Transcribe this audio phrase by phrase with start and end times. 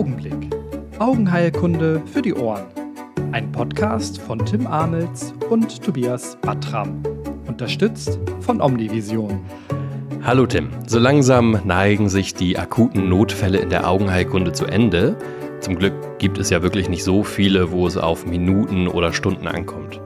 [0.00, 0.48] Augenblick.
[0.98, 2.64] Augenheilkunde für die Ohren.
[3.32, 7.02] Ein Podcast von Tim Amels und Tobias Battram.
[7.46, 9.44] Unterstützt von Omnivision.
[10.22, 10.70] Hallo Tim.
[10.86, 15.18] So langsam neigen sich die akuten Notfälle in der Augenheilkunde zu Ende.
[15.60, 19.46] Zum Glück gibt es ja wirklich nicht so viele, wo es auf Minuten oder Stunden
[19.48, 20.00] ankommt.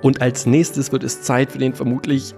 [0.00, 2.36] Und als nächstes wird es Zeit für den vermutlich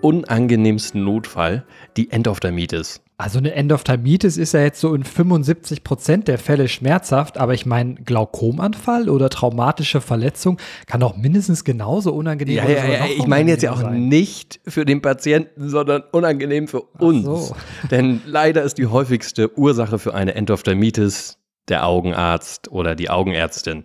[0.00, 1.64] unangenehmsten Notfall,
[1.96, 3.00] die Endophthalmitis.
[3.18, 7.64] Also eine Endophthalmitis ist ja jetzt so in 75 Prozent der Fälle schmerzhaft, aber ich
[7.64, 12.68] meine, Glaukomanfall oder traumatische Verletzung kann auch mindestens genauso unangenehm sein.
[12.68, 14.08] Ja, ja, ja, ich meine jetzt ja auch sein.
[14.08, 17.24] nicht für den Patienten, sondern unangenehm für uns.
[17.24, 17.56] So.
[17.90, 21.38] Denn leider ist die häufigste Ursache für eine Endophthalmitis
[21.68, 23.84] der Augenarzt oder die Augenärztin.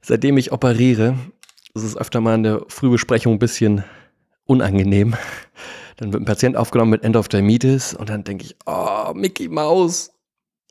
[0.00, 1.16] Seitdem ich operiere,
[1.74, 3.84] ist es öfter mal in der Frühbesprechung ein bisschen
[4.50, 5.14] unangenehm.
[5.96, 10.10] Dann wird ein Patient aufgenommen mit Endophthalmitis und dann denke ich, oh, Mickey Maus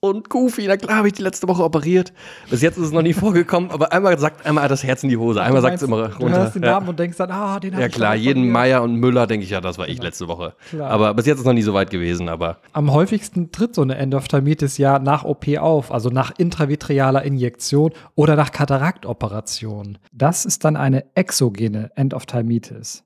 [0.02, 2.14] und Goofy, na klar habe ich die letzte Woche operiert.
[2.50, 5.18] Bis jetzt ist es noch nie vorgekommen, aber einmal sagt einmal das Herz in die
[5.18, 6.18] Hose, einmal sagt es immer runter.
[6.20, 6.90] Du hörst den Namen ja.
[6.90, 9.46] und denkst dann, ah, den habe ja, ich Ja klar, jeden Meier und Müller denke
[9.46, 10.08] ich, ja, das war ich genau.
[10.08, 10.56] letzte Woche.
[10.70, 10.90] Klar.
[10.90, 12.58] Aber bis jetzt ist es noch nie so weit gewesen, aber.
[12.74, 18.36] Am häufigsten tritt so eine Endophthalmitis ja nach OP auf, also nach intravitrealer Injektion oder
[18.36, 19.98] nach Kataraktoperation.
[20.12, 23.04] Das ist dann eine exogene Endophthalmitis.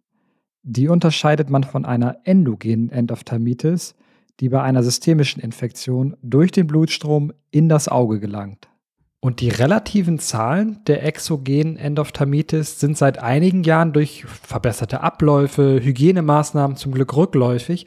[0.63, 3.95] Die unterscheidet man von einer endogenen Endophthalmitis,
[4.39, 8.69] die bei einer systemischen Infektion durch den Blutstrom in das Auge gelangt.
[9.19, 16.77] Und die relativen Zahlen der exogenen Endophthalmitis sind seit einigen Jahren durch verbesserte Abläufe, Hygienemaßnahmen
[16.77, 17.85] zum Glück rückläufig.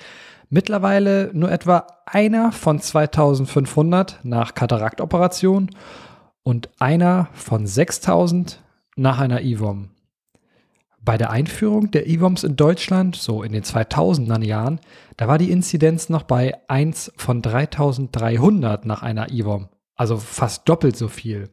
[0.49, 5.71] Mittlerweile nur etwa einer von 2500 nach Kataraktoperation
[6.43, 8.63] und einer von 6000
[8.97, 9.91] nach einer IVOM.
[11.07, 14.81] Bei der Einführung der IWOMs in Deutschland, so in den 2000er Jahren,
[15.17, 20.97] da war die Inzidenz noch bei 1 von 3300 nach einer IWOM, also fast doppelt
[20.97, 21.49] so viel.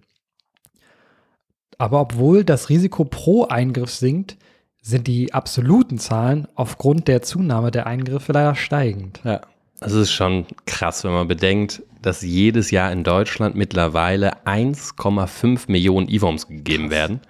[1.78, 4.38] Aber obwohl das Risiko pro Eingriff sinkt,
[4.82, 9.22] sind die absoluten Zahlen aufgrund der Zunahme der Eingriffe leider steigend.
[9.24, 9.42] Ja,
[9.80, 16.10] das ist schon krass, wenn man bedenkt, dass jedes Jahr in Deutschland mittlerweile 1,5 Millionen
[16.10, 16.92] IWOMs gegeben krass.
[16.92, 17.22] werden.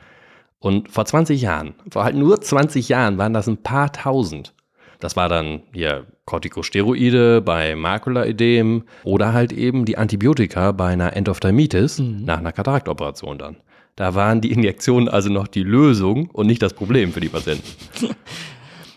[0.63, 4.53] Und vor 20 Jahren, vor halt nur 20 Jahren waren das ein paar tausend.
[5.01, 11.99] Das war dann hier Corticosteroide bei Makulaödem oder halt eben die Antibiotika bei einer Endophthalmitis
[11.99, 12.23] mhm.
[12.23, 13.57] nach einer Kataraktoperation dann.
[13.97, 17.67] Da waren die Injektionen also noch die Lösung und nicht das Problem für die Patienten.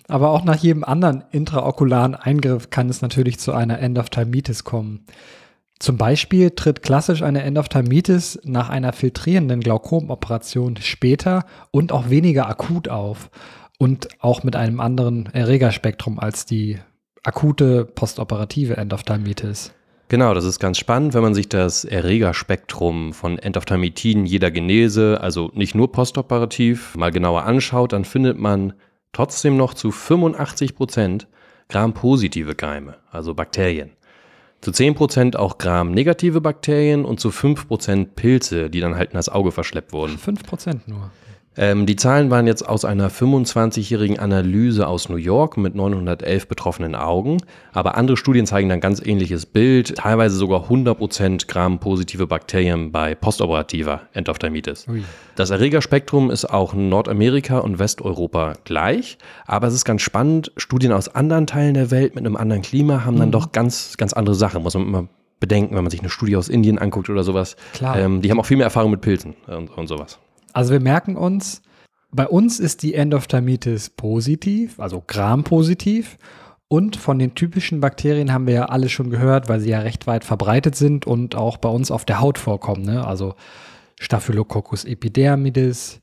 [0.06, 5.04] Aber auch nach jedem anderen intraokularen Eingriff kann es natürlich zu einer Endophthalmitis kommen.
[5.78, 12.88] Zum Beispiel tritt klassisch eine Endophthalmitis nach einer filtrierenden Glaukomoperation später und auch weniger akut
[12.88, 13.30] auf
[13.78, 16.78] und auch mit einem anderen Erregerspektrum als die
[17.24, 19.72] akute postoperative Endophthalmitis.
[20.08, 25.50] Genau, das ist ganz spannend, wenn man sich das Erregerspektrum von Endophthalmitiden jeder Genese, also
[25.52, 28.72] nicht nur postoperativ, mal genauer anschaut, dann findet man
[29.12, 31.26] trotzdem noch zu 85 Prozent
[31.68, 33.95] Gram-positive Keime, also Bakterien.
[34.66, 39.52] Zu 10% auch Gram-negative Bakterien und zu 5% Pilze, die dann halt in das Auge
[39.52, 40.16] verschleppt wurden.
[40.18, 41.12] 5% nur.
[41.56, 46.94] Ähm, die Zahlen waren jetzt aus einer 25-jährigen Analyse aus New York mit 911 betroffenen
[46.94, 47.38] Augen.
[47.72, 49.96] Aber andere Studien zeigen dann ganz ähnliches Bild.
[49.96, 54.86] Teilweise sogar 100% Gram-positive Bakterien bei postoperativer Endophthalmitis.
[54.88, 55.02] Ui.
[55.34, 59.18] Das Erregerspektrum ist auch in Nordamerika und Westeuropa gleich.
[59.46, 60.52] Aber es ist ganz spannend.
[60.56, 63.32] Studien aus anderen Teilen der Welt mit einem anderen Klima haben dann mhm.
[63.32, 64.62] doch ganz, ganz andere Sachen.
[64.62, 65.08] Muss man immer
[65.40, 67.56] bedenken, wenn man sich eine Studie aus Indien anguckt oder sowas.
[67.74, 67.98] Klar.
[67.98, 70.18] Ähm, die haben auch viel mehr Erfahrung mit Pilzen und, und sowas.
[70.56, 71.60] Also wir merken uns,
[72.10, 76.16] bei uns ist die Endophthalmitis positiv, also Gram-positiv.
[76.66, 80.06] Und von den typischen Bakterien haben wir ja alle schon gehört, weil sie ja recht
[80.06, 82.86] weit verbreitet sind und auch bei uns auf der Haut vorkommen.
[82.86, 83.06] Ne?
[83.06, 83.34] Also
[84.00, 86.00] Staphylococcus epidermidis,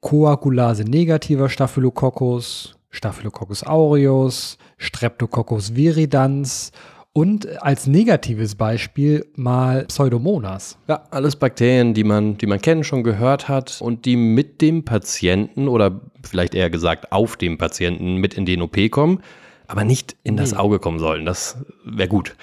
[0.00, 6.70] Coagulase negativer Staphylococcus, Staphylococcus aureus, Streptococcus viridans
[7.14, 10.76] und als negatives Beispiel mal Pseudomonas.
[10.88, 14.84] Ja, alles Bakterien, die man, die man kennt, schon gehört hat und die mit dem
[14.84, 19.20] Patienten oder vielleicht eher gesagt auf dem Patienten mit in den OP kommen,
[19.68, 21.24] aber nicht in das Auge kommen sollen.
[21.24, 22.34] Das wäre gut.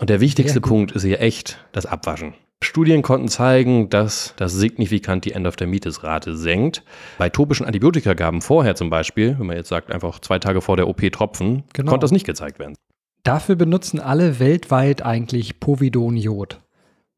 [0.00, 2.34] Und der wichtigste Punkt ist hier echt das Abwaschen.
[2.60, 6.82] Studien konnten zeigen, dass das signifikant die Endophthalmitis-Rate senkt.
[7.16, 10.88] Bei topischen Antibiotikagaben vorher zum Beispiel, wenn man jetzt sagt, einfach zwei Tage vor der
[10.88, 11.90] OP tropfen, genau.
[11.90, 12.74] konnte das nicht gezeigt werden.
[13.22, 16.60] Dafür benutzen alle weltweit eigentlich Povidoniod.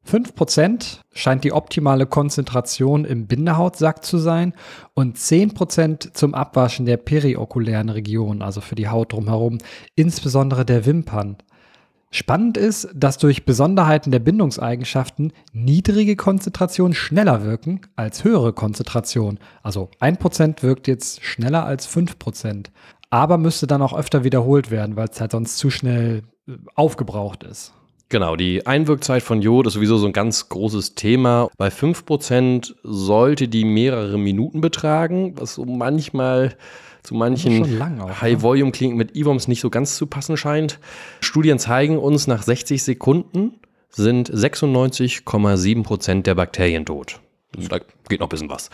[0.08, 4.54] 5% scheint die optimale Konzentration im Bindehautsack zu sein
[4.94, 9.58] und 10% zum Abwaschen der periokulären Region, also für die Haut drumherum,
[9.94, 11.36] insbesondere der Wimpern.
[12.12, 19.38] Spannend ist, dass durch Besonderheiten der Bindungseigenschaften niedrige Konzentrationen schneller wirken als höhere Konzentrationen.
[19.62, 22.66] Also 1% wirkt jetzt schneller als 5%,
[23.10, 27.42] aber müsste dann auch öfter wiederholt werden, weil es halt sonst zu schnell äh, aufgebraucht
[27.44, 27.74] ist.
[28.08, 31.48] Genau, die Einwirkzeit von Jod ist sowieso so ein ganz großes Thema.
[31.56, 36.56] Bei 5% sollte die mehrere Minuten betragen, was so manchmal
[37.04, 38.20] zu manchen ne?
[38.20, 40.80] High-Volume-Kliniken mit IVOMs nicht so ganz zu passen scheint.
[41.20, 43.60] Studien zeigen uns, nach 60 Sekunden
[43.90, 47.20] sind 96,7 Prozent der Bakterien tot.
[47.52, 48.70] Da geht noch ein bisschen was.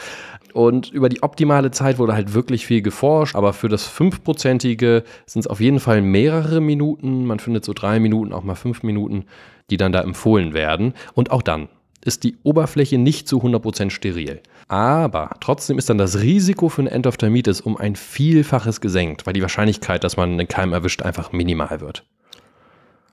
[0.53, 5.41] Und über die optimale Zeit wurde halt wirklich viel geforscht, aber für das 5%ige sind
[5.41, 7.25] es auf jeden Fall mehrere Minuten.
[7.27, 9.25] Man findet so drei Minuten, auch mal fünf Minuten,
[9.71, 10.95] die dann da empfohlen werden.
[11.15, 11.69] Und auch dann
[12.05, 14.41] ist die Oberfläche nicht zu 100% steril.
[14.69, 19.43] Aber trotzdem ist dann das Risiko für eine Endophthalmitis um ein Vielfaches gesenkt, weil die
[19.43, 22.05] Wahrscheinlichkeit, dass man einen Keim erwischt, einfach minimal wird.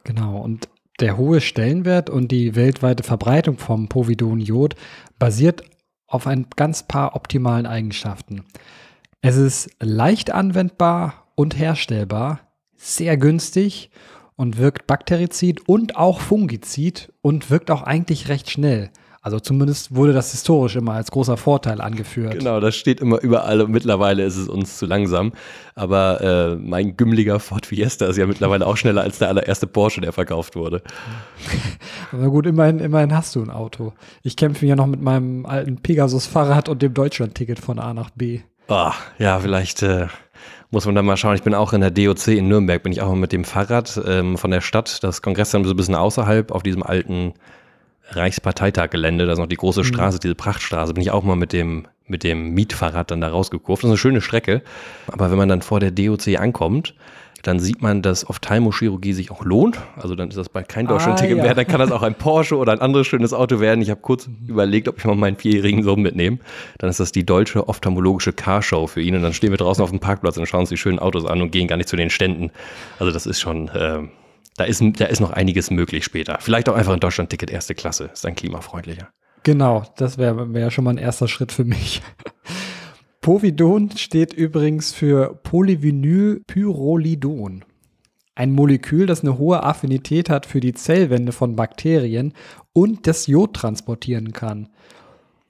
[0.03, 0.67] Genau, und
[0.99, 4.75] der hohe Stellenwert und die weltweite Verbreitung vom Povidon-Iod
[5.19, 5.63] basiert
[6.07, 8.43] auf ein ganz paar optimalen Eigenschaften.
[9.21, 12.41] Es ist leicht anwendbar und herstellbar,
[12.75, 13.89] sehr günstig
[14.35, 18.91] und wirkt bakterizid und auch fungizid und wirkt auch eigentlich recht schnell.
[19.23, 22.37] Also zumindest wurde das historisch immer als großer Vorteil angeführt.
[22.37, 25.31] Genau, das steht immer überall und mittlerweile ist es uns zu langsam.
[25.75, 30.01] Aber äh, mein gümmeliger Ford Fiesta ist ja mittlerweile auch schneller als der allererste Porsche,
[30.01, 30.81] der verkauft wurde.
[32.11, 33.93] Aber gut, immerhin, immerhin hast du ein Auto.
[34.23, 38.41] Ich kämpfe ja noch mit meinem alten Pegasus-Fahrrad und dem Deutschland-Ticket von A nach B.
[38.67, 40.07] Oh, ja, vielleicht äh,
[40.69, 41.35] muss man dann mal schauen.
[41.35, 44.37] Ich bin auch in der DOC in Nürnberg, bin ich auch mit dem Fahrrad ähm,
[44.37, 47.33] von der Stadt, das Kongresszentrum so ein bisschen außerhalb auf diesem alten
[48.09, 49.85] Reichsparteitaggelände, da ist noch die große mhm.
[49.85, 50.21] Straße, mhm.
[50.21, 53.83] diese Prachtstraße, bin ich auch mal mit dem, mit dem Mietfahrrad dann da rausgekurft.
[53.83, 54.61] Das ist eine schöne Strecke.
[55.07, 56.95] Aber wenn man dann vor der DOC ankommt,
[57.43, 59.77] dann sieht man, dass Ophthalmochirurgie sich auch lohnt.
[59.97, 61.43] Also dann ist das bald kein Deutschland-Ticket ah, ja.
[61.43, 63.81] mehr, dann kann das auch ein Porsche oder ein anderes schönes Auto werden.
[63.81, 64.47] Ich habe kurz mhm.
[64.47, 66.39] überlegt, ob ich mal meinen vierjährigen Sohn mitnehme.
[66.77, 69.89] Dann ist das die deutsche ophthalmologische Carshow für ihn und dann stehen wir draußen auf
[69.89, 72.09] dem Parkplatz und schauen uns die schönen Autos an und gehen gar nicht zu den
[72.09, 72.51] Ständen.
[72.97, 74.03] Also das ist schon, äh,
[74.57, 76.37] da ist, da ist noch einiges möglich später.
[76.39, 78.11] Vielleicht auch einfach ein Deutschland-Ticket erste Klasse.
[78.13, 79.09] Ist dann klimafreundlicher.
[79.43, 82.01] Genau, das wäre wär schon mal ein erster Schritt für mich.
[83.21, 87.65] Povidon steht übrigens für Polyvinylpyrrolidon.
[88.35, 92.33] Ein Molekül, das eine hohe Affinität hat für die Zellwände von Bakterien
[92.73, 94.67] und das Jod transportieren kann.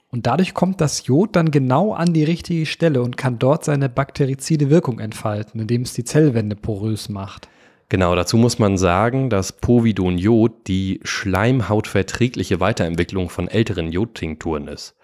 [0.10, 3.90] Und dadurch kommt das Jod dann genau an die richtige Stelle und kann dort seine
[3.90, 7.50] bakterizide Wirkung entfalten, indem es die Zellwände porös macht.
[7.94, 14.96] Genau, dazu muss man sagen, dass Povidon-Jod die schleimhautverträgliche Weiterentwicklung von älteren Jodtinkturen ist.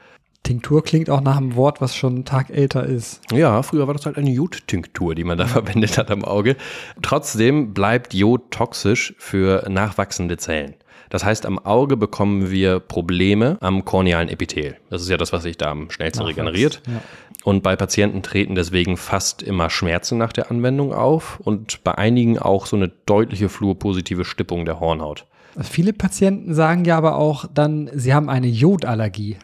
[0.42, 3.22] Tinktur klingt auch nach einem Wort, was schon einen Tag älter ist.
[3.32, 6.56] Ja, früher war das halt eine Jodtinktur, die man da verwendet hat am Auge.
[7.04, 10.74] Trotzdem bleibt Jod toxisch für nachwachsende Zellen.
[11.10, 14.78] Das heißt, am Auge bekommen wir Probleme am kornealen Epithel.
[14.90, 16.82] Das ist ja das, was sich da am schnellsten Nachwachs, regeneriert.
[16.88, 17.02] Ja.
[17.44, 22.38] Und bei Patienten treten deswegen fast immer Schmerzen nach der Anwendung auf und bei einigen
[22.38, 25.26] auch so eine deutliche fluorpositive Stippung der Hornhaut.
[25.62, 29.38] Viele Patienten sagen ja aber auch dann, sie haben eine Jodallergie.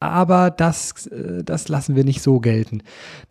[0.00, 2.82] Aber das, äh, das lassen wir nicht so gelten.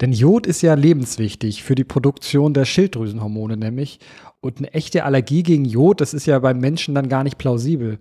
[0.01, 3.99] Denn Jod ist ja lebenswichtig für die Produktion der Schilddrüsenhormone nämlich.
[4.41, 7.99] Und eine echte Allergie gegen Jod, das ist ja beim Menschen dann gar nicht plausibel.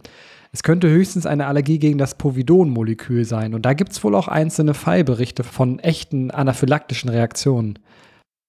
[0.52, 3.54] Es könnte höchstens eine Allergie gegen das Povidon-Molekül sein.
[3.54, 7.78] Und da gibt es wohl auch einzelne Fallberichte von echten anaphylaktischen Reaktionen.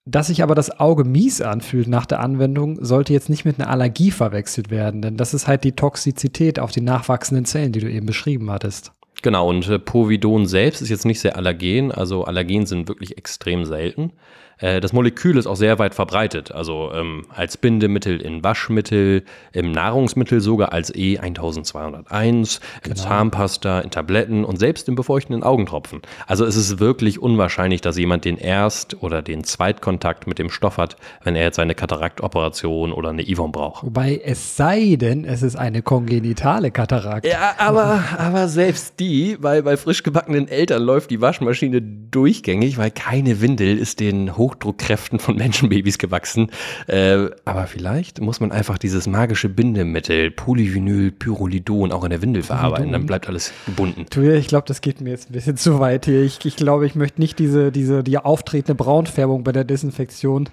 [0.09, 3.69] Dass sich aber das Auge mies anfühlt nach der Anwendung, sollte jetzt nicht mit einer
[3.69, 7.91] Allergie verwechselt werden, denn das ist halt die Toxizität auf die nachwachsenden Zellen, die du
[7.91, 8.93] eben beschrieben hattest.
[9.27, 13.65] Genau, und äh, Povidon selbst ist jetzt nicht sehr allergen, also Allergen sind wirklich extrem
[13.65, 14.13] selten.
[14.59, 19.71] Äh, das Molekül ist auch sehr weit verbreitet, also ähm, als Bindemittel in Waschmittel, im
[19.71, 22.47] Nahrungsmittel sogar als E1201, genau.
[22.83, 26.01] in Zahnpasta, in Tabletten und selbst in befeuchtenden Augentropfen.
[26.25, 30.77] Also es ist wirklich unwahrscheinlich, dass jemand den Erst- oder den Zweitkontakt mit dem Stoff
[30.77, 33.83] hat, wenn er jetzt eine Kataraktoperation oder eine Ivon braucht.
[33.83, 37.25] Wobei es sei denn, es ist eine kongenitale Katarakt.
[37.27, 42.91] Ja, aber, aber selbst die, weil bei frisch gebackenen Eltern läuft die Waschmaschine durchgängig, weil
[42.91, 46.51] keine Windel ist den hoch Hochdruckkräften von Menschenbabys gewachsen.
[46.88, 52.92] Äh, aber vielleicht muss man einfach dieses magische Bindemittel Polyvinylpyrrolidon auch in der Windel verarbeiten.
[52.92, 54.06] Dann bleibt alles gebunden.
[54.10, 56.24] Du, ich glaube, das geht mir jetzt ein bisschen zu weit hier.
[56.24, 60.50] Ich, ich glaube, ich möchte nicht diese, diese, die auftretende Braunfärbung bei der Desinfektion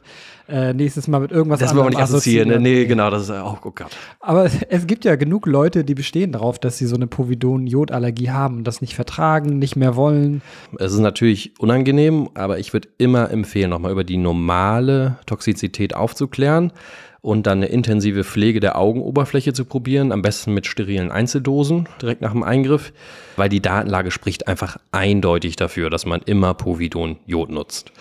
[0.48, 2.48] äh, nächstes Mal mit irgendwas das anderem Das wollen wir nicht assoziieren.
[2.48, 2.60] Ne?
[2.60, 3.96] Nee, genau, das ist auch, oh Gott.
[4.20, 8.58] Aber es gibt ja genug Leute, die bestehen darauf, dass sie so eine Povidon-Jodallergie haben
[8.58, 10.42] und das nicht vertragen, nicht mehr wollen.
[10.78, 15.94] Es ist natürlich unangenehm, aber ich würde immer empfehlen, noch nochmal über die normale Toxizität
[15.94, 16.72] aufzuklären
[17.20, 22.22] und dann eine intensive Pflege der Augenoberfläche zu probieren, am besten mit sterilen Einzeldosen direkt
[22.22, 22.92] nach dem Eingriff,
[23.36, 27.92] weil die Datenlage spricht einfach eindeutig dafür, dass man immer Povidon Jod nutzt.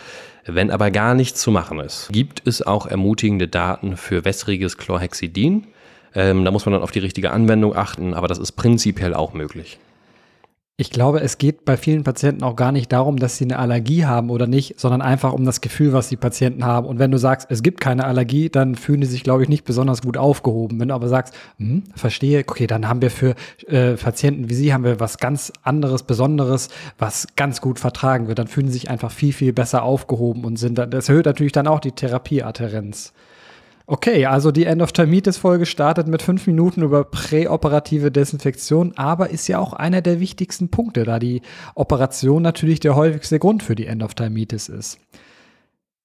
[0.45, 5.67] Wenn aber gar nichts zu machen ist, gibt es auch ermutigende Daten für wässriges Chlorhexidin.
[6.15, 9.33] Ähm, da muss man dann auf die richtige Anwendung achten, aber das ist prinzipiell auch
[9.33, 9.79] möglich.
[10.75, 14.05] Ich glaube, es geht bei vielen Patienten auch gar nicht darum, dass sie eine Allergie
[14.05, 16.87] haben oder nicht, sondern einfach um das Gefühl, was die Patienten haben.
[16.87, 19.65] Und wenn du sagst, es gibt keine Allergie, dann fühlen die sich, glaube ich, nicht
[19.65, 20.79] besonders gut aufgehoben.
[20.79, 23.35] Wenn du aber sagst, hm, verstehe, okay, dann haben wir für
[23.67, 28.39] äh, Patienten wie sie haben wir was ganz anderes, Besonderes, was ganz gut vertragen wird,
[28.39, 31.51] dann fühlen sie sich einfach viel, viel besser aufgehoben und sind dann, das erhöht natürlich
[31.51, 33.13] dann auch die Therapieadherenz.
[33.85, 39.47] Okay, also die End of Termitis-Folge startet mit fünf Minuten über präoperative Desinfektion, aber ist
[39.47, 41.41] ja auch einer der wichtigsten Punkte, da die
[41.75, 44.99] Operation natürlich der häufigste Grund für die End of Termitis ist.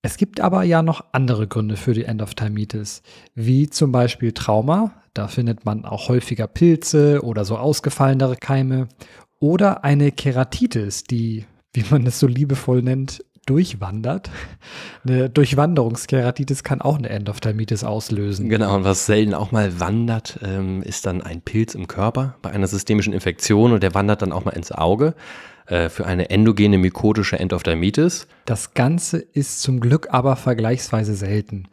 [0.03, 3.03] Es gibt aber ja noch andere Gründe für die End of Termitis,
[3.35, 8.89] wie zum Beispiel Trauma, da findet man auch häufiger Pilze oder so ausgefallenere Keime,
[9.41, 14.31] oder eine Keratitis, die, wie man es so liebevoll nennt, durchwandert.
[15.05, 18.49] Eine Durchwanderungskeratitis kann auch eine Endophthalmitis auslösen.
[18.49, 22.51] Genau, und was selten auch mal wandert, ähm, ist dann ein Pilz im Körper bei
[22.51, 25.15] einer systemischen Infektion und der wandert dann auch mal ins Auge
[25.67, 28.27] äh, für eine endogene mykotische Endophthalmitis.
[28.45, 31.69] Das Ganze ist zum Glück aber vergleichsweise selten.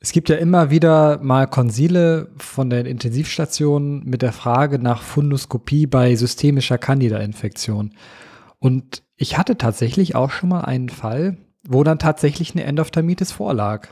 [0.00, 5.86] Es gibt ja immer wieder mal Konsile von den Intensivstationen mit der Frage nach Fundoskopie
[5.86, 7.92] bei systemischer Candida-Infektion.
[8.58, 11.36] Und ich hatte tatsächlich auch schon mal einen Fall,
[11.66, 13.88] wo dann tatsächlich eine Endophthalmitis vorlag.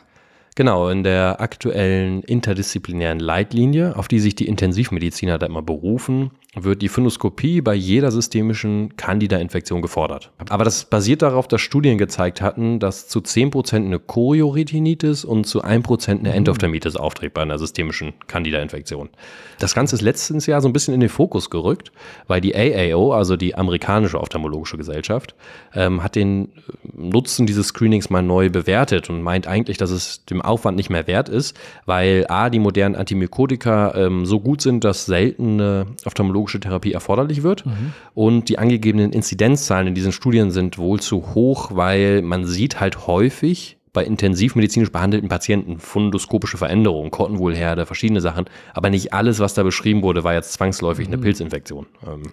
[0.56, 6.80] Genau, in der aktuellen interdisziplinären Leitlinie, auf die sich die Intensivmediziner da immer berufen, wird
[6.80, 10.30] die Phonoskopie bei jeder systemischen Candida-Infektion gefordert.
[10.48, 15.62] Aber das basiert darauf, dass Studien gezeigt hatten, dass zu 10% eine Chorioretinitis und zu
[15.62, 16.34] 1% eine mhm.
[16.34, 19.10] Endophthalmitis auftritt bei einer systemischen Candida-Infektion.
[19.58, 21.92] Das Ganze ist letztens Jahr so ein bisschen in den Fokus gerückt,
[22.26, 25.34] weil die AAO, also die amerikanische Ophthalmologische Gesellschaft,
[25.74, 26.48] ähm, hat den
[26.94, 31.06] Nutzen dieses Screenings mal neu bewertet und meint eigentlich, dass es dem Aufwand nicht mehr
[31.06, 36.92] wert ist, weil A, die modernen Antimykotika ähm, so gut sind, dass seltene ophthalmologische Therapie
[36.92, 37.92] erforderlich wird mhm.
[38.14, 43.06] und die angegebenen Inzidenzzahlen in diesen Studien sind wohl zu hoch, weil man sieht halt
[43.06, 49.62] häufig bei intensivmedizinisch behandelten Patienten fundoskopische Veränderungen, Kottenwohlherde, verschiedene Sachen, aber nicht alles, was da
[49.62, 51.14] beschrieben wurde, war jetzt zwangsläufig mhm.
[51.14, 51.86] eine Pilzinfektion.
[52.06, 52.24] Ähm,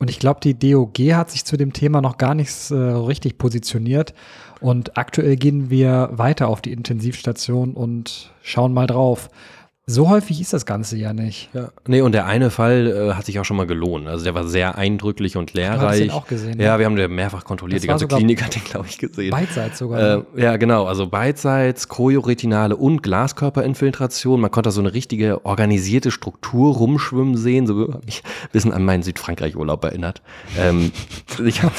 [0.00, 3.36] und ich glaube, die DOG hat sich zu dem Thema noch gar nicht äh, richtig
[3.36, 4.14] positioniert.
[4.60, 9.30] Und aktuell gehen wir weiter auf die Intensivstation und schauen mal drauf.
[9.90, 11.50] So häufig ist das Ganze ja nicht.
[11.52, 11.70] Ja.
[11.88, 14.06] Nee, und der eine Fall äh, hat sich auch schon mal gelohnt.
[14.06, 16.02] Also der war sehr eindrücklich und lehrreich.
[16.02, 16.60] Ich auch gesehen.
[16.60, 16.78] Ja, ne?
[16.78, 17.78] wir haben den mehrfach kontrolliert.
[17.78, 19.32] Das Die ganze Klinik hat den, glaube ich, gesehen.
[19.32, 19.98] Beidseits sogar.
[19.98, 20.24] Äh, ne?
[20.36, 20.84] ja, genau.
[20.86, 24.40] Also beidseits, chorioretinale und Glaskörperinfiltration.
[24.40, 27.66] Man konnte da so eine richtige organisierte Struktur rumschwimmen sehen.
[27.66, 30.22] So habe mich ein bisschen an meinen Südfrankreich-Urlaub erinnert.
[30.56, 30.92] ähm,
[31.44, 31.74] ich habe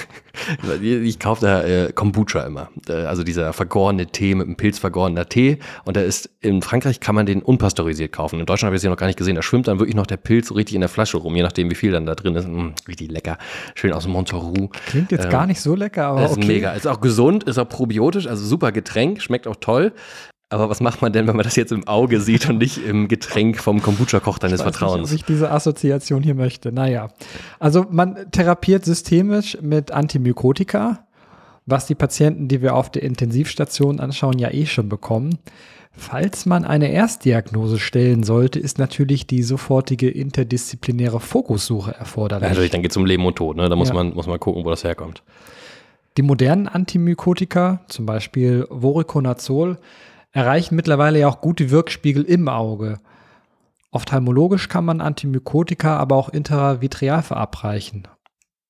[0.82, 2.70] ich kaufe da äh, Kombucha immer.
[2.88, 5.60] Äh, also dieser vergorene Tee mit einem Pilz vergorener Tee.
[5.86, 8.40] Und da ist in Frankreich kann man den unpasteurisiert kaufen.
[8.40, 9.36] In Deutschland habe ich es ja noch gar nicht gesehen.
[9.36, 11.70] Da schwimmt dann wirklich noch der Pilz so richtig in der Flasche rum, je nachdem,
[11.70, 12.48] wie viel dann da drin ist.
[12.48, 13.38] Mmh, richtig lecker.
[13.76, 14.70] Schön aus Monteroux.
[14.88, 16.26] Klingt jetzt ähm, gar nicht so lecker, aber.
[16.26, 16.48] Ist okay.
[16.48, 16.72] mega.
[16.74, 19.94] Ist auch gesund, ist auch probiotisch, also super Getränk, schmeckt auch toll.
[20.52, 23.08] Aber was macht man denn, wenn man das jetzt im Auge sieht und nicht im
[23.08, 25.10] Getränk vom Kombucha-Koch deines ich weiß Vertrauens?
[25.10, 26.74] Nicht, ob ich diese Assoziation hier möchte.
[26.74, 27.08] Naja.
[27.58, 31.08] Also man therapiert systemisch mit Antimykotika,
[31.66, 35.40] was die Patienten, die wir auf der Intensivstation anschauen, ja eh schon bekommen.
[35.94, 42.44] Falls man eine Erstdiagnose stellen sollte, ist natürlich die sofortige interdisziplinäre Fokussuche erforderlich.
[42.44, 43.58] Ja, natürlich, dann geht es um Leben und Tod.
[43.58, 43.68] Ne?
[43.68, 43.96] Da muss, ja.
[43.96, 45.22] man, muss man gucken, wo das herkommt.
[46.18, 49.78] Die modernen Antimykotika, zum Beispiel Voriconazol,
[50.32, 53.00] erreichen mittlerweile ja auch gute Wirkspiegel im Auge.
[53.92, 58.08] Ophthalmologisch kann man Antimykotika aber auch intravitreal verabreichen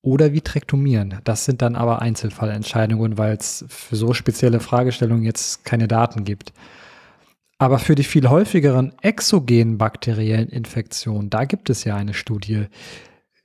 [0.02, 1.20] oder vitrektomieren.
[1.22, 6.52] Das sind dann aber Einzelfallentscheidungen, weil es für so spezielle Fragestellungen jetzt keine Daten gibt.
[7.62, 12.66] Aber für die viel häufigeren exogenen bakteriellen Infektionen, da gibt es ja eine Studie,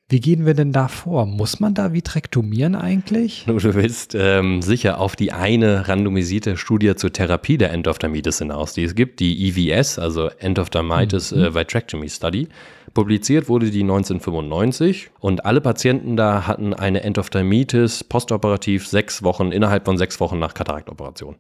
[0.10, 1.28] wie gehen wir denn da vor?
[1.28, 3.44] Muss man da vitrektomieren eigentlich?
[3.46, 8.86] Du willst ähm, sicher auf die eine randomisierte Studie zur Therapie der Endophthalmitis hinaus, die
[8.86, 11.44] es gibt, die EVS, also Endophthalmitis mhm.
[11.44, 12.48] äh, Vitrectomy Study.
[12.96, 19.86] Publiziert wurde die 1995 und alle Patienten da hatten eine Endophthalmitis postoperativ sechs Wochen, innerhalb
[19.86, 21.36] von sechs Wochen nach Kataraktoperation.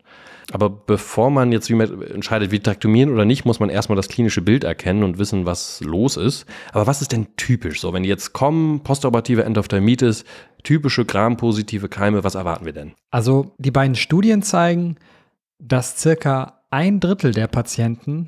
[0.54, 5.04] Aber bevor man jetzt entscheidet, vitrektomieren oder nicht, muss man erstmal das klinische Bild erkennen
[5.04, 6.46] und wissen, was los ist.
[6.72, 7.82] Aber was ist denn typisch?
[7.82, 10.24] So, wenn die jetzt kommen, postoperative Endophthalmitis,
[10.63, 12.94] typische Gram-positive Keime, was erwarten wir denn?
[13.12, 14.96] Also die beiden Studien zeigen,
[15.60, 18.27] dass circa ein Drittel der Patienten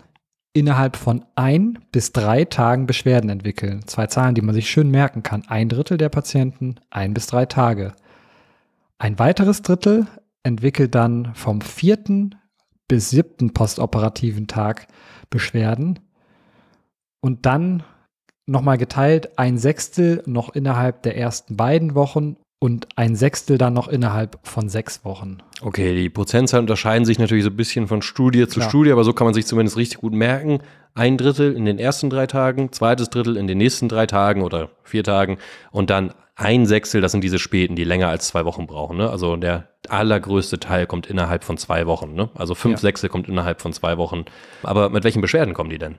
[0.51, 3.87] innerhalb von ein bis drei Tagen Beschwerden entwickeln.
[3.87, 5.43] Zwei Zahlen, die man sich schön merken kann.
[5.47, 7.93] Ein Drittel der Patienten, ein bis drei Tage.
[8.97, 10.07] Ein weiteres Drittel
[10.43, 12.35] entwickelt dann vom vierten
[12.87, 14.87] bis siebten postoperativen Tag
[15.29, 15.99] Beschwerden.
[17.21, 17.83] Und dann
[18.45, 23.87] nochmal geteilt, ein Sechstel noch innerhalb der ersten beiden Wochen und ein Sechstel dann noch
[23.87, 25.37] innerhalb von sechs Wochen.
[25.61, 28.69] Okay, die Prozentzahlen unterscheiden sich natürlich so ein bisschen von Studie zu Klar.
[28.69, 30.59] Studie, aber so kann man sich zumindest richtig gut merken.
[30.93, 34.69] Ein Drittel in den ersten drei Tagen, zweites Drittel in den nächsten drei Tagen oder
[34.83, 35.37] vier Tagen
[35.71, 38.97] und dann ein Sechstel, das sind diese Späten, die länger als zwei Wochen brauchen.
[38.97, 39.09] Ne?
[39.09, 42.13] Also der allergrößte Teil kommt innerhalb von zwei Wochen.
[42.13, 42.29] Ne?
[42.35, 42.79] Also fünf Ja.
[42.79, 44.23] Sechstel kommt innerhalb von zwei Wochen.
[44.63, 45.95] Aber mit welchen Beschwerden kommen die denn?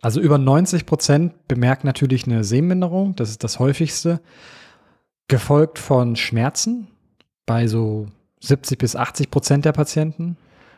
[0.00, 4.20] Also über 90 Prozent bemerken natürlich eine Sehminderung, das ist das häufigste,
[5.28, 6.88] gefolgt von Schmerzen
[7.46, 8.06] bei so
[8.40, 10.36] 70 bis 80 Prozent der Patienten.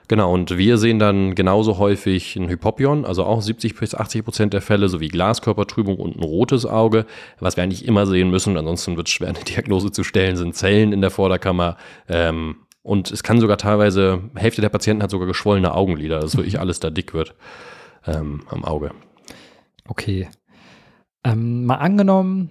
[0.09, 4.52] Genau, und wir sehen dann genauso häufig ein Hypopion, also auch 70 bis 80 Prozent
[4.52, 7.07] der Fälle, sowie Glaskörpertrübung und ein rotes Auge.
[7.38, 10.57] Was wir eigentlich immer sehen müssen, ansonsten wird es schwer, eine Diagnose zu stellen, sind
[10.57, 11.76] Zellen in der Vorderkammer.
[12.09, 16.59] Ähm, und es kann sogar teilweise, Hälfte der Patienten hat sogar geschwollene Augenlider, dass wirklich
[16.61, 17.37] alles da dick wird
[18.04, 18.90] ähm, am Auge.
[19.87, 20.28] Okay.
[21.23, 22.50] Ähm, mal angenommen,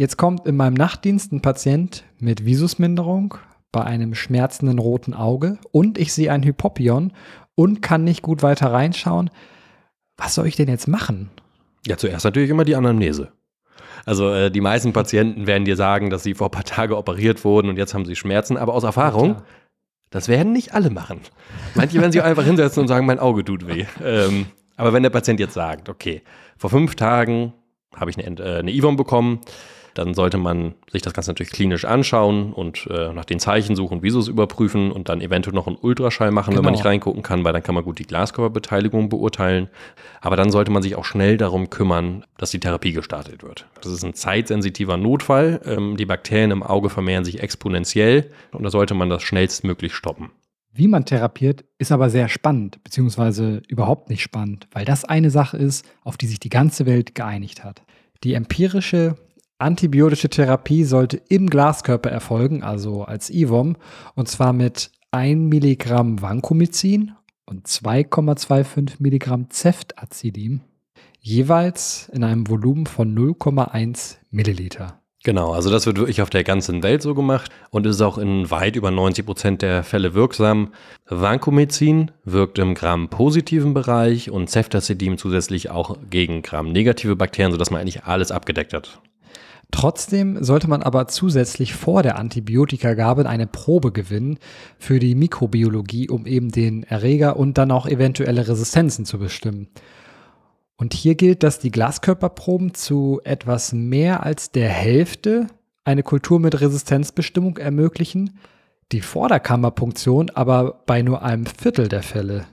[0.00, 3.34] jetzt kommt in meinem Nachtdienst ein Patient mit Visusminderung
[3.70, 7.12] bei einem schmerzenden roten Auge und ich sehe ein Hypopion
[7.54, 9.28] und kann nicht gut weiter reinschauen.
[10.16, 11.28] Was soll ich denn jetzt machen?
[11.86, 13.30] Ja, zuerst natürlich immer die Anamnese.
[14.06, 17.44] Also äh, die meisten Patienten werden dir sagen, dass sie vor ein paar Tagen operiert
[17.44, 19.44] wurden und jetzt haben sie Schmerzen, aber aus Erfahrung, Klar.
[20.12, 21.20] Das werden nicht alle machen.
[21.76, 23.86] Manche werden sich einfach hinsetzen und sagen, mein Auge tut weh.
[24.04, 26.22] Ähm, aber wenn der Patient jetzt sagt, okay,
[26.56, 27.52] vor fünf Tagen
[27.94, 29.40] habe ich eine, äh, eine IVOM bekommen,
[29.94, 34.02] dann sollte man sich das Ganze natürlich klinisch anschauen und äh, nach den Zeichen suchen,
[34.02, 36.78] Visus überprüfen und dann eventuell noch einen Ultraschall machen, wenn man Genau.
[36.78, 39.68] nicht reingucken kann, weil dann kann man gut die Glaskörperbeteiligung beurteilen.
[40.20, 43.66] Aber dann sollte man sich auch schnell darum kümmern, dass die Therapie gestartet wird.
[43.82, 45.60] Das ist ein zeitsensitiver Notfall.
[45.64, 50.30] Ähm, die Bakterien im Auge vermehren sich exponentiell und da sollte man das schnellstmöglich stoppen.
[50.72, 55.56] Wie man therapiert, ist aber sehr spannend, beziehungsweise überhaupt nicht spannend, weil das eine Sache
[55.56, 57.82] ist, auf die sich die ganze Welt geeinigt hat.
[58.22, 59.16] Die empirische
[59.60, 63.76] antibiotische Therapie sollte im Glaskörper erfolgen, also als IVOM,
[64.14, 67.12] und zwar mit 1 Milligramm Vancomycin
[67.46, 70.60] und 2,25 Milligramm Ceftazidim,
[71.20, 75.00] jeweils in einem Volumen von 0,1 Milliliter.
[75.22, 78.50] Genau, also das wird wirklich auf der ganzen Welt so gemacht und ist auch in
[78.50, 80.72] weit über 90 Prozent der Fälle wirksam.
[81.08, 88.04] Vancomycin wirkt im Gram-positiven Bereich und Ceftazidin zusätzlich auch gegen Gram-negative Bakterien, sodass man eigentlich
[88.04, 89.02] alles abgedeckt hat.
[89.70, 94.38] Trotzdem sollte man aber zusätzlich vor der Antibiotikagabe eine Probe gewinnen
[94.78, 99.68] für die Mikrobiologie, um eben den Erreger und dann auch eventuelle Resistenzen zu bestimmen.
[100.76, 105.46] Und hier gilt, dass die Glaskörperproben zu etwas mehr als der Hälfte
[105.84, 108.38] eine Kultur mit Resistenzbestimmung ermöglichen,
[108.92, 112.46] die Vorderkammerpunktion aber bei nur einem Viertel der Fälle.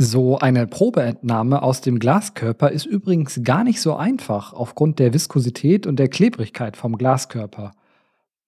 [0.00, 5.88] So eine Probeentnahme aus dem Glaskörper ist übrigens gar nicht so einfach aufgrund der Viskosität
[5.88, 7.72] und der Klebrigkeit vom Glaskörper.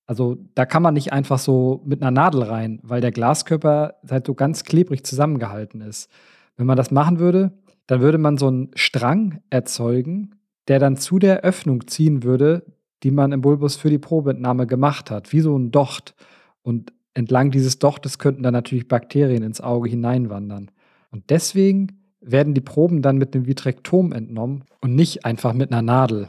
[0.07, 4.29] Also da kann man nicht einfach so mit einer Nadel rein, weil der Glaskörper halt
[4.29, 6.09] so ganz klebrig zusammengehalten ist.
[6.57, 7.59] Wenn man das machen würde,
[7.89, 10.37] dann würde man so einen Strang erzeugen,
[10.69, 12.65] der dann zu der Öffnung ziehen würde,
[13.03, 16.15] die man im Bulbus für die Probeentnahme gemacht hat, wie so ein Docht.
[16.63, 20.71] Und entlang dieses Dochtes könnten dann natürlich Bakterien ins Auge hineinwandern.
[21.11, 25.83] Und deswegen werden die Proben dann mit einem Vitrektom entnommen und nicht einfach mit einer
[25.83, 26.29] Nadel.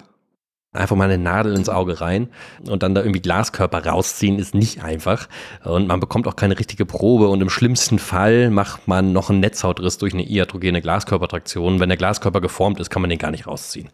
[0.73, 2.29] Einfach mal eine Nadel ins Auge rein
[2.65, 5.27] und dann da irgendwie Glaskörper rausziehen, ist nicht einfach.
[5.65, 7.27] Und man bekommt auch keine richtige Probe.
[7.27, 11.81] Und im schlimmsten Fall macht man noch einen Netzhautriss durch eine iatrogene Glaskörpertraktion.
[11.81, 13.89] Wenn der Glaskörper geformt ist, kann man den gar nicht rausziehen.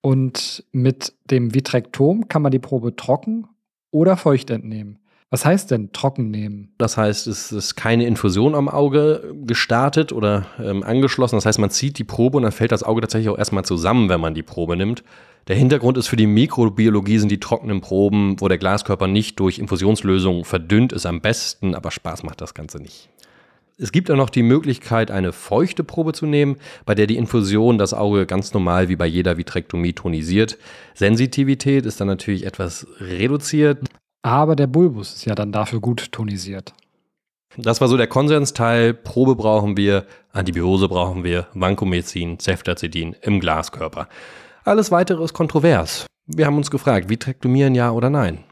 [0.00, 3.46] Und mit dem Vitrektom kann man die Probe trocken
[3.90, 4.98] oder feucht entnehmen.
[5.32, 6.74] Was heißt denn trocken nehmen?
[6.76, 11.36] Das heißt, es ist keine Infusion am Auge gestartet oder ähm, angeschlossen.
[11.36, 14.10] Das heißt, man zieht die Probe und dann fällt das Auge tatsächlich auch erstmal zusammen,
[14.10, 15.02] wenn man die Probe nimmt.
[15.48, 19.58] Der Hintergrund ist für die Mikrobiologie sind die trockenen Proben, wo der Glaskörper nicht durch
[19.58, 23.08] Infusionslösung verdünnt ist, am besten, aber Spaß macht das Ganze nicht.
[23.78, 27.78] Es gibt auch noch die Möglichkeit, eine feuchte Probe zu nehmen, bei der die Infusion
[27.78, 30.58] das Auge ganz normal wie bei jeder Vitrektomie tonisiert.
[30.92, 33.78] Sensitivität ist dann natürlich etwas reduziert.
[34.22, 36.72] Aber der Bulbus ist ja dann dafür gut tonisiert.
[37.56, 38.94] Das war so der Konsensteil.
[38.94, 44.08] Probe brauchen wir, Antibiose brauchen wir, Vancomycin, Ceftazidin im Glaskörper.
[44.64, 46.06] Alles weitere ist kontrovers.
[46.26, 48.44] Wir haben uns gefragt, Vitrektomieren ja oder nein?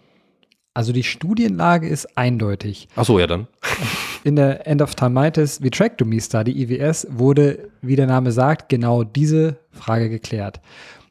[0.75, 2.89] Also die Studienlage ist eindeutig.
[2.97, 3.47] Ach so, ja dann.
[4.25, 10.61] In der Endophthalmitis Vitrectomy Study, IWS, wurde, wie der Name sagt, genau diese Frage geklärt.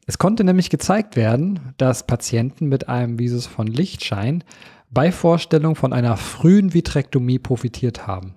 [0.10, 4.44] Es konnte nämlich gezeigt werden, dass Patienten mit einem Visus von Lichtschein
[4.90, 8.34] bei Vorstellung von einer frühen Vitrektomie profitiert haben.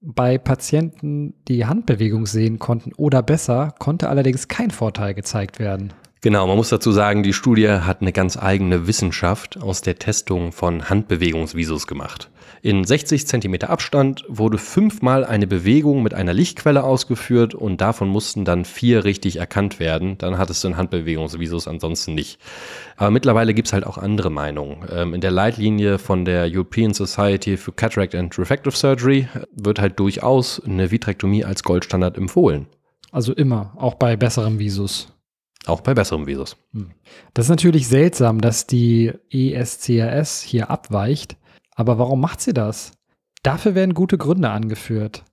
[0.00, 5.92] Bei Patienten, die Handbewegung sehen konnten oder besser, konnte allerdings kein Vorteil gezeigt werden.
[6.20, 10.50] Genau, man muss dazu sagen, die Studie hat eine ganz eigene Wissenschaft aus der Testung
[10.50, 12.30] von Handbewegungsvisus gemacht.
[12.60, 18.44] In 60 Zentimeter Abstand wurde fünfmal eine Bewegung mit einer Lichtquelle ausgeführt und davon mussten
[18.44, 20.18] dann vier richtig erkannt werden.
[20.18, 22.40] Dann hattest du ein Handbewegungsvisus, ansonsten nicht.
[22.96, 24.84] Aber mittlerweile gibt es halt auch andere Meinungen.
[24.90, 30.00] Ähm, in der Leitlinie von der European Society for Cataract and Refractive Surgery wird halt
[30.00, 32.66] durchaus eine Vitrektomie als Goldstandard empfohlen.
[33.12, 35.12] Also immer, auch bei besserem Visus.
[35.68, 36.56] Auch bei besserem Visus.
[36.72, 36.90] Hm.
[37.34, 41.36] Das ist natürlich seltsam, dass die ESCRS hier abweicht.
[41.74, 42.92] Aber warum macht sie das?
[43.42, 45.24] Dafür werden gute Gründe angeführt.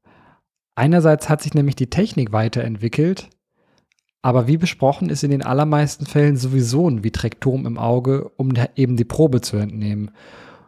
[0.76, 3.30] Einerseits hat sich nämlich die Technik weiterentwickelt,
[4.22, 8.98] aber wie besprochen ist in den allermeisten Fällen sowieso ein Vitrektom im Auge, um eben
[8.98, 10.12] die Probe zu entnehmen.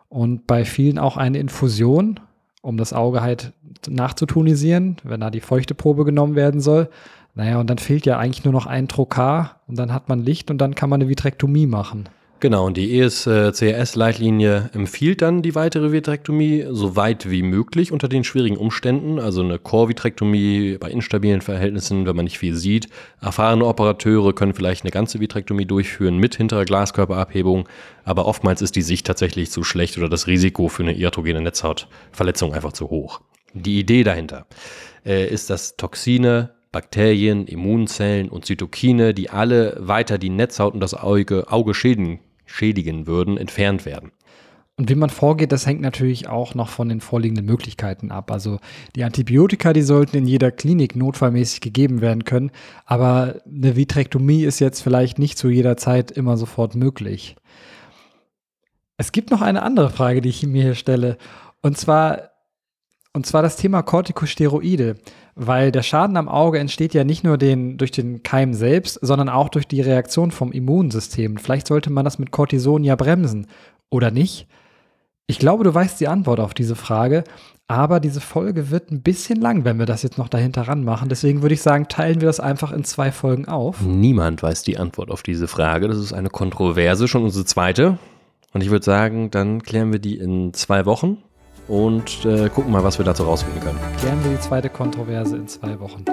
[0.08, 2.20] Und bei vielen auch eine Infusion,
[2.62, 3.54] um das Auge halt
[3.88, 6.90] nachzutonisieren, wenn da die feuchte Probe genommen werden soll.
[7.38, 10.50] Naja, und dann fehlt ja eigentlich nur noch ein Trokar und dann hat man Licht
[10.50, 12.10] und dann kann man eine Vitrektomie machen.
[12.40, 18.24] Genau, und die ESCRS-Leitlinie empfiehlt dann die weitere Vitrektomie so weit wie möglich unter den
[18.24, 22.90] schwierigen Umständen, also eine Core-Vitrektomie bei instabilen Verhältnissen, wenn man nicht viel sieht.
[23.22, 27.70] Erfahrene Operateure können vielleicht eine ganze Vitrektomie durchführen mit hinterer Glaskörperabhebung,
[28.04, 32.56] aber oftmals ist die Sicht tatsächlich zu schlecht oder das Risiko für eine iatrogene Netzhautverletzung
[32.56, 33.22] einfach zu hoch.
[33.54, 34.48] Die Idee dahinter
[35.06, 40.94] äh, ist, dass Toxine Bakterien, Immunzellen und Zytokine, die alle weiter die Netzhaut und das
[40.94, 44.12] Auge, Auge schädigen, schädigen würden, entfernt werden.
[44.80, 48.32] Und wie man vorgeht, das hängt natürlich auch noch von den vorliegenden Möglichkeiten ab.
[48.32, 48.60] Also
[48.96, 52.52] die Antibiotika, die sollten in jeder Klinik notfallmäßig gegeben werden können,
[52.86, 57.36] aber eine Vitrektomie ist jetzt vielleicht nicht zu jeder Zeit immer sofort möglich.
[58.98, 61.18] Es gibt noch eine andere Frage, die ich mir hier stelle.
[61.64, 62.30] Und zwar,
[63.18, 64.96] und zwar das Thema Corticosteroide
[65.38, 69.30] weil der Schaden am Auge entsteht ja nicht nur den, durch den Keim selbst, sondern
[69.30, 71.38] auch durch die Reaktion vom Immunsystem.
[71.38, 73.46] Vielleicht sollte man das mit Cortison ja bremsen,
[73.92, 74.48] oder nicht?
[75.28, 77.24] Ich glaube, du weißt die Antwort auf diese Frage,
[77.68, 81.10] aber diese Folge wird ein bisschen lang, wenn wir das jetzt noch dahinter ran machen.
[81.10, 83.82] Deswegen würde ich sagen, teilen wir das einfach in zwei Folgen auf.
[83.82, 85.88] Niemand weiß die Antwort auf diese Frage.
[85.88, 88.00] Das ist eine Kontroverse, schon unsere zweite.
[88.54, 91.18] Und ich würde sagen, dann klären wir die in zwei Wochen
[91.68, 93.80] und äh, gucken mal, was wir dazu rausfinden können.
[94.00, 96.06] Klären die zweite Kontroverse in zwei Wochen.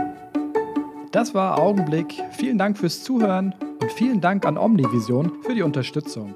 [1.13, 2.23] Das war Augenblick.
[2.33, 6.35] Vielen Dank fürs Zuhören und vielen Dank an Omnivision für die Unterstützung.